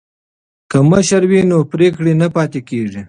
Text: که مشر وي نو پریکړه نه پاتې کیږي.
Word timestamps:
که 0.71 0.77
مشر 0.89 1.21
وي 1.29 1.39
نو 1.49 1.57
پریکړه 1.71 2.11
نه 2.21 2.27
پاتې 2.35 2.59
کیږي. 2.69 2.99